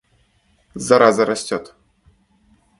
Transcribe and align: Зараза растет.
Зараза 0.87 1.25
растет. 1.27 1.75